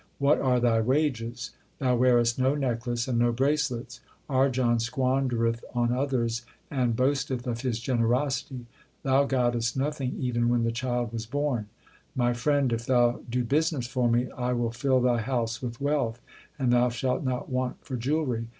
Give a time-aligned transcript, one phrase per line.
[0.17, 1.51] What are thy wages?
[1.77, 3.99] Thou wearest no necklace and no bracelets.
[4.27, 8.65] Arjan squandereth on others and boas teth of his generosity.
[9.03, 11.67] Thou gottest nothing even when the child was born.
[12.15, 16.19] My friend, if thou do business for me, I will fill thy house with wealth,
[16.57, 18.47] and thou shalt not want for jewellery.